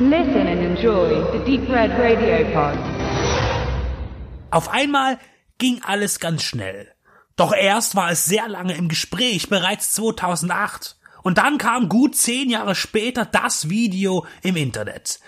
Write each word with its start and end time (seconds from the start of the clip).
Listen 0.00 0.48
and 0.48 0.60
enjoy 0.60 1.22
the 1.30 1.38
Deep 1.44 1.68
Red 1.68 1.92
Radio 1.92 2.44
Pod. 2.52 2.76
Auf 4.50 4.68
einmal 4.68 5.20
ging 5.58 5.82
alles 5.84 6.18
ganz 6.18 6.42
schnell. 6.42 6.88
Doch 7.36 7.54
erst 7.54 7.94
war 7.94 8.10
es 8.10 8.24
sehr 8.24 8.48
lange 8.48 8.76
im 8.76 8.88
Gespräch, 8.88 9.48
bereits 9.48 9.92
2008. 9.92 10.96
Und 11.22 11.38
dann 11.38 11.58
kam 11.58 11.88
gut 11.88 12.16
zehn 12.16 12.50
Jahre 12.50 12.74
später 12.74 13.24
das 13.24 13.68
Video 13.68 14.26
im 14.42 14.56
Internet. 14.56 15.20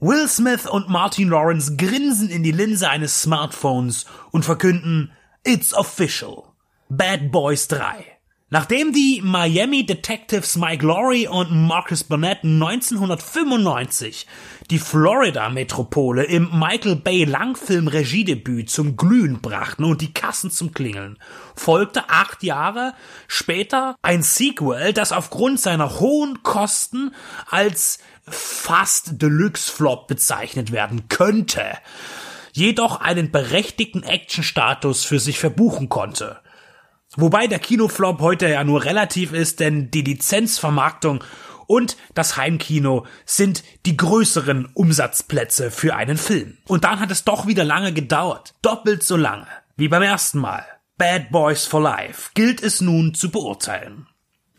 Will 0.00 0.26
Smith 0.26 0.66
und 0.66 0.88
Martin 0.88 1.28
Lawrence 1.28 1.76
grinsen 1.76 2.30
in 2.30 2.42
die 2.42 2.50
Linse 2.50 2.90
eines 2.90 3.22
Smartphones 3.22 4.06
und 4.32 4.44
verkünden 4.44 5.12
It's 5.44 5.72
official. 5.72 6.46
Bad 6.88 7.30
Boys 7.30 7.68
3. 7.68 8.19
Nachdem 8.52 8.92
die 8.92 9.20
Miami 9.22 9.86
Detectives 9.86 10.56
Mike 10.56 10.84
Laurie 10.84 11.28
und 11.28 11.52
Marcus 11.52 12.02
Burnett 12.02 12.42
1995 12.42 14.26
die 14.70 14.80
Florida-Metropole 14.80 16.24
im 16.24 16.50
Michael 16.58 16.96
Bay 16.96 17.22
Langfilm-Regiedebüt 17.22 18.68
zum 18.68 18.96
Glühen 18.96 19.40
brachten 19.40 19.84
und 19.84 20.00
die 20.00 20.12
Kassen 20.12 20.50
zum 20.50 20.72
Klingeln, 20.74 21.16
folgte 21.54 22.10
acht 22.10 22.42
Jahre 22.42 22.94
später 23.28 23.94
ein 24.02 24.24
Sequel, 24.24 24.94
das 24.94 25.12
aufgrund 25.12 25.60
seiner 25.60 26.00
hohen 26.00 26.42
Kosten 26.42 27.14
als 27.48 28.00
fast 28.28 29.22
Deluxe-Flop 29.22 30.08
bezeichnet 30.08 30.72
werden 30.72 31.06
könnte, 31.08 31.78
jedoch 32.52 33.00
einen 33.00 33.30
berechtigten 33.30 34.02
Action-Status 34.02 35.04
für 35.04 35.20
sich 35.20 35.38
verbuchen 35.38 35.88
konnte. 35.88 36.40
Wobei 37.16 37.48
der 37.48 37.58
Kinoflop 37.58 38.20
heute 38.20 38.48
ja 38.48 38.62
nur 38.62 38.84
relativ 38.84 39.32
ist, 39.32 39.58
denn 39.58 39.90
die 39.90 40.02
Lizenzvermarktung 40.02 41.24
und 41.66 41.96
das 42.14 42.36
Heimkino 42.36 43.06
sind 43.24 43.64
die 43.86 43.96
größeren 43.96 44.66
Umsatzplätze 44.74 45.70
für 45.70 45.96
einen 45.96 46.16
Film. 46.16 46.58
Und 46.66 46.84
dann 46.84 47.00
hat 47.00 47.10
es 47.10 47.24
doch 47.24 47.46
wieder 47.46 47.64
lange 47.64 47.92
gedauert. 47.92 48.54
Doppelt 48.62 49.02
so 49.02 49.16
lange 49.16 49.46
wie 49.76 49.88
beim 49.88 50.02
ersten 50.02 50.38
Mal. 50.38 50.64
Bad 50.98 51.30
Boys 51.30 51.66
for 51.66 51.80
Life 51.80 52.30
gilt 52.34 52.62
es 52.62 52.80
nun 52.80 53.14
zu 53.14 53.30
beurteilen. 53.30 54.06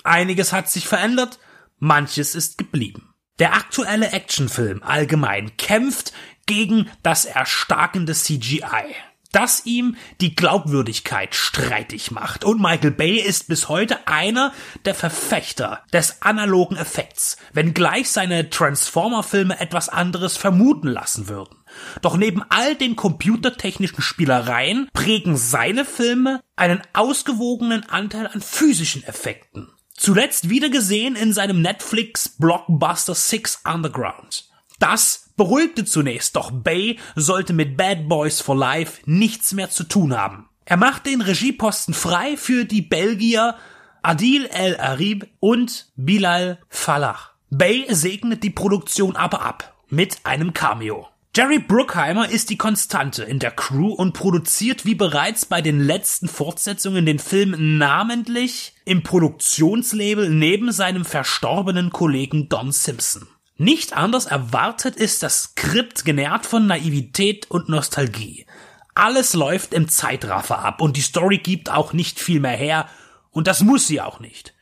Einiges 0.04 0.52
hat 0.52 0.70
sich 0.70 0.88
verändert, 0.88 1.40
manches 1.80 2.34
ist 2.34 2.58
geblieben. 2.58 3.14
Der 3.40 3.54
aktuelle 3.54 4.12
Actionfilm 4.12 4.82
allgemein 4.84 5.56
kämpft 5.58 6.14
gegen 6.46 6.90
das 7.04 7.26
erstarkende 7.26 8.14
CGI 8.14 8.96
das 9.32 9.66
ihm 9.66 9.96
die 10.20 10.36
Glaubwürdigkeit 10.36 11.36
streitig 11.36 12.12
macht. 12.12 12.44
Und 12.44 12.62
Michael 12.62 12.92
Bay 12.92 13.18
ist 13.20 13.48
bis 13.48 13.70
heute 13.70 14.08
einer 14.08 14.54
der 14.86 14.96
Verfechter 14.96 15.84
des 15.94 16.22
analogen 16.22 16.76
Effekts, 16.76 17.38
wenngleich 17.54 18.10
seine 18.10 18.50
Transformer-Filme 18.50 19.60
etwas 19.60 19.90
anderes 19.90 20.38
vermuten 20.38 20.88
lassen 20.88 21.30
würden. 21.30 21.58
Doch 22.02 22.18
neben 22.18 22.44
all 22.50 22.76
den 22.76 22.96
computertechnischen 22.96 24.02
Spielereien 24.02 24.90
prägen 24.94 25.38
seine 25.38 25.86
Filme 25.86 26.42
einen 26.56 26.82
ausgewogenen 26.94 27.88
Anteil 27.90 28.28
an 28.28 28.42
physischen 28.42 29.04
Effekten. 29.04 29.72
Zuletzt 29.96 30.50
wieder 30.50 30.70
gesehen 30.70 31.16
in 31.16 31.32
seinem 31.32 31.62
Netflix 31.62 32.30
Blockbuster 32.30 33.16
Six 33.16 33.62
Underground. 33.66 34.50
Das 34.80 35.31
beruhigte 35.42 35.86
zunächst, 35.86 36.36
doch 36.36 36.52
Bay 36.52 37.00
sollte 37.16 37.52
mit 37.52 37.76
Bad 37.76 38.08
Boys 38.08 38.42
for 38.42 38.56
Life 38.56 39.02
nichts 39.06 39.54
mehr 39.54 39.72
zu 39.72 39.84
tun 39.84 40.16
haben. 40.16 40.48
Er 40.66 40.78
macht 40.78 41.08
den 41.08 41.20
Regieposten 41.20 41.96
frei 41.96 42.38
für 42.38 42.64
die 42.64 42.84
Belgier 42.84 43.56
Adil 44.04 44.46
El 44.46 44.80
Arib 44.80 45.28
und 45.40 45.88
Bilal 45.96 46.60
Falah. 46.70 47.18
Bay 47.50 47.88
segnet 47.90 48.44
die 48.44 48.52
Produktion 48.52 49.16
aber 49.16 49.42
ab 49.42 49.74
mit 49.90 50.20
einem 50.26 50.54
Cameo. 50.54 51.08
Jerry 51.36 51.58
Bruckheimer 51.58 52.30
ist 52.30 52.52
die 52.52 52.58
Konstante 52.58 53.24
in 53.24 53.40
der 53.40 53.50
Crew 53.50 53.94
und 53.94 54.14
produziert 54.14 54.86
wie 54.86 54.94
bereits 54.94 55.48
bei 55.48 55.64
den 55.64 55.80
letzten 55.80 56.28
Fortsetzungen 56.28 57.08
den 57.08 57.18
Film 57.18 57.80
namentlich 57.80 58.76
im 58.86 59.02
Produktionslabel 59.02 60.30
neben 60.30 60.72
seinem 60.72 61.04
verstorbenen 61.04 61.90
Kollegen 61.90 62.48
Don 62.48 62.72
Simpson. 62.72 63.28
Nicht 63.62 63.94
anders 63.94 64.26
erwartet 64.26 64.96
ist 64.96 65.22
das 65.22 65.44
Skript 65.44 66.04
genährt 66.04 66.48
von 66.48 66.66
Naivität 66.66 67.52
und 67.52 67.70
Nostalgie. 67.70 68.48
Alles 68.96 69.36
läuft 69.36 69.76
im 69.76 69.88
Zeitraffer 69.88 70.58
ab 70.58 70.82
und 70.82 70.98
die 70.98 71.02
Story 71.02 71.38
gibt 71.38 71.70
auch 71.70 71.94
nicht 71.94 72.20
viel 72.20 72.40
mehr 72.40 72.58
her 72.58 72.90
und 73.30 73.46
das 73.46 73.62
muss 73.62 73.86
sie 73.86 74.02
auch 74.02 74.20
nicht. 74.20 74.56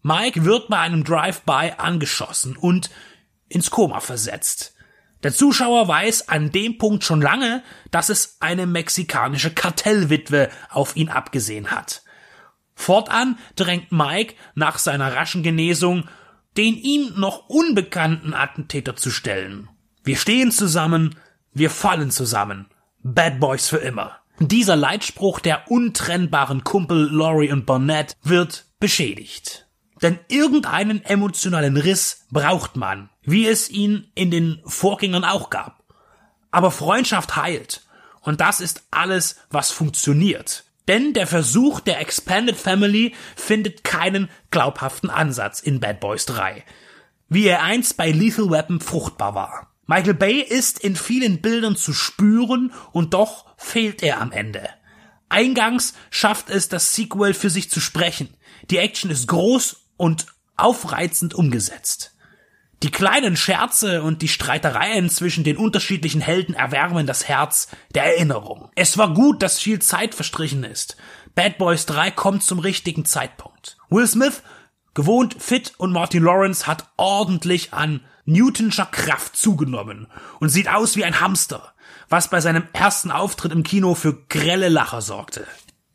Mike 0.00 0.46
wird 0.46 0.68
bei 0.68 0.78
einem 0.78 1.04
Drive-by 1.04 1.74
angeschossen 1.76 2.56
und 2.56 2.88
ins 3.50 3.70
Koma 3.70 4.00
versetzt. 4.00 4.74
Der 5.22 5.34
Zuschauer 5.34 5.86
weiß 5.86 6.30
an 6.30 6.50
dem 6.50 6.78
Punkt 6.78 7.04
schon 7.04 7.20
lange, 7.20 7.62
dass 7.90 8.08
es 8.08 8.38
eine 8.40 8.66
mexikanische 8.66 9.50
Kartellwitwe 9.50 10.48
auf 10.70 10.96
ihn 10.96 11.10
abgesehen 11.10 11.70
hat. 11.70 12.00
Fortan 12.74 13.38
drängt 13.56 13.92
Mike 13.92 14.36
nach 14.54 14.78
seiner 14.78 15.14
raschen 15.14 15.42
Genesung 15.42 16.08
den 16.56 16.76
ihm 16.76 17.12
noch 17.16 17.48
unbekannten 17.48 18.34
Attentäter 18.34 18.96
zu 18.96 19.10
stellen. 19.10 19.68
Wir 20.02 20.16
stehen 20.16 20.50
zusammen, 20.50 21.16
wir 21.52 21.70
fallen 21.70 22.10
zusammen. 22.10 22.66
Bad 23.02 23.40
Boys 23.40 23.68
für 23.68 23.78
immer. 23.78 24.18
Dieser 24.40 24.76
Leitspruch 24.76 25.40
der 25.40 25.70
untrennbaren 25.70 26.64
Kumpel 26.64 27.08
Laurie 27.10 27.50
und 27.52 27.66
Burnett 27.66 28.16
wird 28.22 28.66
beschädigt. 28.80 29.66
Denn 30.00 30.18
irgendeinen 30.28 31.04
emotionalen 31.04 31.76
Riss 31.76 32.26
braucht 32.30 32.76
man, 32.76 33.10
wie 33.22 33.46
es 33.46 33.68
ihn 33.68 34.10
in 34.14 34.30
den 34.30 34.60
Vorgängern 34.64 35.24
auch 35.24 35.50
gab. 35.50 35.82
Aber 36.50 36.70
Freundschaft 36.70 37.36
heilt. 37.36 37.82
Und 38.20 38.40
das 38.40 38.60
ist 38.60 38.84
alles, 38.90 39.36
was 39.50 39.70
funktioniert. 39.70 40.64
Denn 40.88 41.12
der 41.12 41.26
Versuch 41.26 41.80
der 41.80 42.00
Expanded 42.00 42.56
Family 42.56 43.14
findet 43.36 43.84
keinen 43.84 44.28
glaubhaften 44.50 45.10
Ansatz 45.10 45.60
in 45.60 45.80
Bad 45.80 46.00
Boys 46.00 46.24
3, 46.26 46.64
wie 47.28 47.46
er 47.46 47.62
einst 47.62 47.96
bei 47.98 48.10
Lethal 48.10 48.50
Weapon 48.50 48.80
fruchtbar 48.80 49.34
war. 49.34 49.70
Michael 49.86 50.14
Bay 50.14 50.40
ist 50.40 50.80
in 50.80 50.96
vielen 50.96 51.40
Bildern 51.40 51.76
zu 51.76 51.92
spüren 51.92 52.72
und 52.92 53.14
doch 53.14 53.46
fehlt 53.56 54.02
er 54.02 54.20
am 54.20 54.32
Ende. 54.32 54.68
Eingangs 55.28 55.94
schafft 56.10 56.48
es 56.50 56.68
das 56.68 56.94
Sequel 56.94 57.34
für 57.34 57.50
sich 57.50 57.70
zu 57.70 57.80
sprechen. 57.80 58.34
Die 58.70 58.78
Action 58.78 59.10
ist 59.10 59.28
groß 59.28 59.76
und 59.98 60.26
aufreizend 60.56 61.34
umgesetzt. 61.34 62.16
Die 62.84 62.92
kleinen 62.92 63.36
Scherze 63.36 64.02
und 64.02 64.22
die 64.22 64.28
Streitereien 64.28 65.10
zwischen 65.10 65.42
den 65.42 65.56
unterschiedlichen 65.56 66.20
Helden 66.20 66.54
erwärmen 66.54 67.08
das 67.08 67.26
Herz 67.26 67.66
der 67.94 68.04
Erinnerung. 68.04 68.70
Es 68.76 68.96
war 68.96 69.14
gut, 69.14 69.42
dass 69.42 69.58
viel 69.58 69.80
Zeit 69.80 70.14
verstrichen 70.14 70.62
ist. 70.62 70.96
Bad 71.34 71.58
Boys 71.58 71.86
3 71.86 72.12
kommt 72.12 72.44
zum 72.44 72.60
richtigen 72.60 73.04
Zeitpunkt. 73.04 73.78
Will 73.90 74.06
Smith, 74.06 74.42
gewohnt 74.94 75.36
fit 75.42 75.72
und 75.78 75.90
Martin 75.90 76.22
Lawrence 76.22 76.68
hat 76.68 76.86
ordentlich 76.96 77.72
an 77.72 78.00
Newtonscher 78.26 78.86
Kraft 78.86 79.36
zugenommen 79.36 80.06
und 80.38 80.50
sieht 80.50 80.68
aus 80.68 80.94
wie 80.94 81.04
ein 81.04 81.20
Hamster, 81.20 81.72
was 82.08 82.30
bei 82.30 82.40
seinem 82.40 82.68
ersten 82.72 83.10
Auftritt 83.10 83.50
im 83.50 83.64
Kino 83.64 83.96
für 83.96 84.22
grelle 84.28 84.68
Lacher 84.68 85.02
sorgte. 85.02 85.46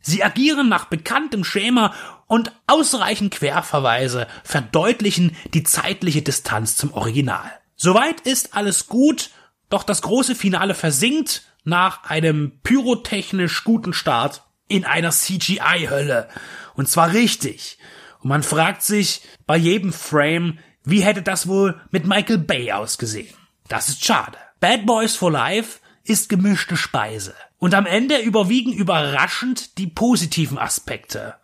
Sie 0.06 0.22
agieren 0.22 0.68
nach 0.68 0.84
bekanntem 0.84 1.44
Schema 1.44 1.94
und 2.26 2.52
ausreichend 2.66 3.32
Querverweise 3.32 4.26
verdeutlichen 4.44 5.34
die 5.54 5.62
zeitliche 5.62 6.20
Distanz 6.20 6.76
zum 6.76 6.92
Original. 6.92 7.50
Soweit 7.74 8.20
ist 8.20 8.54
alles 8.54 8.86
gut, 8.86 9.30
doch 9.70 9.82
das 9.82 10.02
große 10.02 10.34
Finale 10.34 10.74
versinkt 10.74 11.48
nach 11.64 12.04
einem 12.04 12.60
pyrotechnisch 12.62 13.64
guten 13.64 13.94
Start 13.94 14.42
in 14.68 14.84
einer 14.84 15.10
CGI-Hölle. 15.10 16.28
Und 16.74 16.86
zwar 16.86 17.14
richtig. 17.14 17.78
Und 18.20 18.28
man 18.28 18.42
fragt 18.42 18.82
sich 18.82 19.22
bei 19.46 19.56
jedem 19.56 19.94
Frame, 19.94 20.58
wie 20.84 21.00
hätte 21.00 21.22
das 21.22 21.48
wohl 21.48 21.80
mit 21.90 22.06
Michael 22.06 22.38
Bay 22.38 22.72
ausgesehen? 22.72 23.34
Das 23.68 23.88
ist 23.88 24.04
schade. 24.04 24.36
Bad 24.60 24.84
Boys 24.84 25.16
for 25.16 25.32
Life 25.32 25.78
ist 26.04 26.28
gemischte 26.28 26.76
Speise. 26.76 27.34
Und 27.58 27.74
am 27.74 27.86
Ende 27.86 28.18
überwiegen 28.18 28.72
überraschend 28.72 29.78
die 29.78 29.86
positiven 29.86 30.58
Aspekte. 30.58 31.34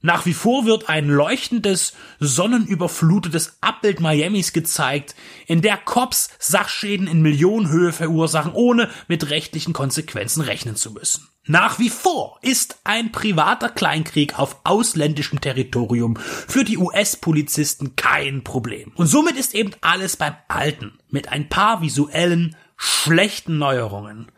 Nach 0.00 0.26
wie 0.26 0.34
vor 0.34 0.64
wird 0.64 0.88
ein 0.88 1.08
leuchtendes, 1.08 1.92
sonnenüberflutetes 2.20 3.58
Abbild 3.60 4.00
Miamis 4.00 4.52
gezeigt, 4.52 5.16
in 5.46 5.60
der 5.60 5.76
Cops 5.76 6.30
Sachschäden 6.38 7.08
in 7.08 7.20
Millionenhöhe 7.20 7.92
verursachen, 7.92 8.52
ohne 8.52 8.90
mit 9.08 9.30
rechtlichen 9.30 9.72
Konsequenzen 9.72 10.42
rechnen 10.42 10.76
zu 10.76 10.92
müssen. 10.92 11.28
Nach 11.46 11.80
wie 11.80 11.88
vor 11.88 12.38
ist 12.42 12.78
ein 12.84 13.10
privater 13.10 13.70
Kleinkrieg 13.70 14.38
auf 14.38 14.58
ausländischem 14.64 15.40
Territorium 15.40 16.16
für 16.16 16.62
die 16.62 16.78
US-Polizisten 16.78 17.96
kein 17.96 18.44
Problem. 18.44 18.92
Und 18.94 19.08
somit 19.08 19.36
ist 19.36 19.54
eben 19.54 19.72
alles 19.80 20.16
beim 20.16 20.36
Alten, 20.46 20.98
mit 21.08 21.30
ein 21.30 21.48
paar 21.48 21.82
visuellen, 21.82 22.54
schlechten 22.78 23.58
Neuerungen. 23.58 24.32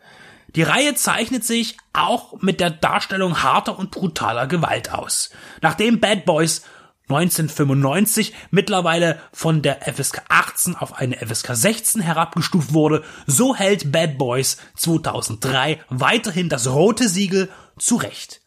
Die 0.55 0.63
Reihe 0.63 0.95
zeichnet 0.95 1.45
sich 1.45 1.77
auch 1.93 2.41
mit 2.41 2.59
der 2.59 2.71
Darstellung 2.71 3.41
harter 3.41 3.79
und 3.79 3.91
brutaler 3.91 4.47
Gewalt 4.47 4.91
aus. 4.91 5.29
Nachdem 5.61 6.01
Bad 6.01 6.25
Boys 6.25 6.63
1995 7.07 8.33
mittlerweile 8.51 9.19
von 9.31 9.61
der 9.61 9.81
FSK 9.81 10.23
18 10.29 10.75
auf 10.75 10.93
eine 10.93 11.17
FSK 11.17 11.55
16 11.55 12.01
herabgestuft 12.01 12.73
wurde, 12.73 13.03
so 13.27 13.55
hält 13.55 13.91
Bad 13.91 14.17
Boys 14.17 14.57
2003 14.75 15.79
weiterhin 15.89 16.49
das 16.49 16.67
rote 16.67 17.07
Siegel 17.07 17.49
zurecht. 17.77 18.41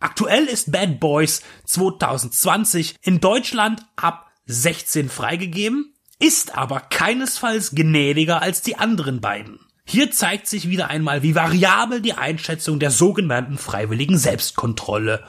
Aktuell 0.00 0.44
ist 0.44 0.70
Bad 0.70 1.00
Boys 1.00 1.42
2020 1.64 2.96
in 3.02 3.20
Deutschland 3.20 3.84
ab 3.96 4.30
16 4.46 5.08
freigegeben, 5.08 5.94
ist 6.18 6.56
aber 6.56 6.80
keinesfalls 6.80 7.72
gnädiger 7.72 8.42
als 8.42 8.62
die 8.62 8.76
anderen 8.76 9.20
beiden. 9.20 9.60
Hier 9.84 10.10
zeigt 10.10 10.46
sich 10.46 10.68
wieder 10.68 10.88
einmal, 10.88 11.22
wie 11.22 11.34
variabel 11.34 12.02
die 12.02 12.12
Einschätzung 12.12 12.78
der 12.78 12.90
sogenannten 12.90 13.56
freiwilligen 13.56 14.18
Selbstkontrolle 14.18 15.24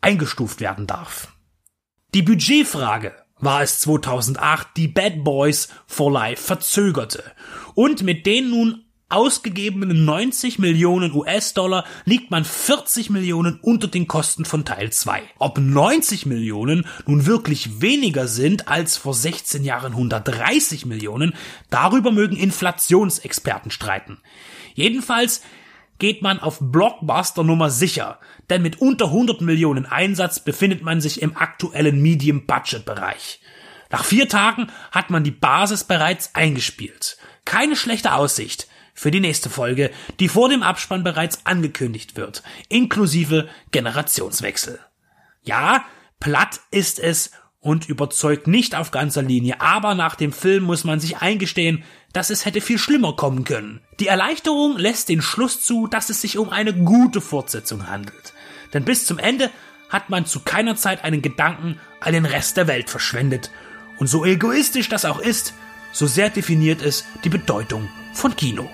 eingestuft 0.00 0.60
werden 0.60 0.86
darf. 0.86 1.28
Die 2.14 2.22
Budgetfrage 2.22 3.14
war 3.38 3.62
es 3.62 3.78
2008, 3.80 4.68
die 4.76 4.88
Bad 4.88 5.22
Boys 5.22 5.68
for 5.86 6.10
Life 6.10 6.42
verzögerte 6.42 7.22
und 7.74 8.02
mit 8.02 8.26
den 8.26 8.50
nun 8.50 8.84
ausgegebenen 9.10 10.04
90 10.04 10.58
Millionen 10.58 11.12
US-Dollar 11.12 11.84
liegt 12.04 12.30
man 12.30 12.44
40 12.44 13.10
Millionen 13.10 13.58
unter 13.60 13.88
den 13.88 14.06
Kosten 14.06 14.44
von 14.44 14.64
Teil 14.64 14.90
2. 14.90 15.22
Ob 15.38 15.58
90 15.58 16.26
Millionen 16.26 16.86
nun 17.06 17.26
wirklich 17.26 17.80
weniger 17.80 18.28
sind 18.28 18.68
als 18.68 18.96
vor 18.96 19.12
16 19.12 19.64
Jahren 19.64 19.92
130 19.92 20.86
Millionen, 20.86 21.34
darüber 21.70 22.12
mögen 22.12 22.36
Inflationsexperten 22.36 23.70
streiten. 23.70 24.18
Jedenfalls 24.74 25.42
geht 25.98 26.22
man 26.22 26.40
auf 26.40 26.58
Blockbuster 26.60 27.44
Nummer 27.44 27.68
sicher, 27.68 28.18
denn 28.48 28.62
mit 28.62 28.80
unter 28.80 29.06
100 29.06 29.40
Millionen 29.42 29.86
Einsatz 29.86 30.40
befindet 30.40 30.82
man 30.82 31.00
sich 31.00 31.20
im 31.20 31.36
aktuellen 31.36 32.00
Medium-Budget-Bereich. 32.00 33.40
Nach 33.90 34.04
vier 34.04 34.28
Tagen 34.28 34.68
hat 34.92 35.10
man 35.10 35.24
die 35.24 35.32
Basis 35.32 35.84
bereits 35.84 36.34
eingespielt. 36.34 37.18
Keine 37.44 37.74
schlechte 37.74 38.14
Aussicht 38.14 38.68
für 39.00 39.10
die 39.10 39.20
nächste 39.20 39.48
Folge, 39.48 39.90
die 40.18 40.28
vor 40.28 40.50
dem 40.50 40.62
Abspann 40.62 41.02
bereits 41.02 41.46
angekündigt 41.46 42.16
wird, 42.16 42.42
inklusive 42.68 43.48
Generationswechsel. 43.70 44.78
Ja, 45.42 45.86
platt 46.20 46.60
ist 46.70 47.00
es 47.00 47.30
und 47.60 47.88
überzeugt 47.88 48.46
nicht 48.46 48.74
auf 48.74 48.90
ganzer 48.90 49.22
Linie, 49.22 49.62
aber 49.62 49.94
nach 49.94 50.16
dem 50.16 50.34
Film 50.34 50.64
muss 50.64 50.84
man 50.84 51.00
sich 51.00 51.16
eingestehen, 51.16 51.82
dass 52.12 52.28
es 52.28 52.44
hätte 52.44 52.60
viel 52.60 52.76
schlimmer 52.76 53.16
kommen 53.16 53.44
können. 53.44 53.80
Die 54.00 54.06
Erleichterung 54.06 54.76
lässt 54.76 55.08
den 55.08 55.22
Schluss 55.22 55.62
zu, 55.62 55.86
dass 55.86 56.10
es 56.10 56.20
sich 56.20 56.36
um 56.36 56.50
eine 56.50 56.74
gute 56.74 57.22
Fortsetzung 57.22 57.88
handelt. 57.88 58.34
Denn 58.74 58.84
bis 58.84 59.06
zum 59.06 59.18
Ende 59.18 59.50
hat 59.88 60.10
man 60.10 60.26
zu 60.26 60.40
keiner 60.40 60.76
Zeit 60.76 61.04
einen 61.04 61.22
Gedanken 61.22 61.80
an 62.00 62.12
den 62.12 62.26
Rest 62.26 62.58
der 62.58 62.66
Welt 62.66 62.90
verschwendet. 62.90 63.50
Und 63.98 64.08
so 64.08 64.26
egoistisch 64.26 64.90
das 64.90 65.06
auch 65.06 65.20
ist, 65.20 65.54
so 65.90 66.06
sehr 66.06 66.28
definiert 66.28 66.82
es 66.82 67.06
die 67.24 67.30
Bedeutung 67.30 67.88
von 68.12 68.36
Kino. 68.36 68.68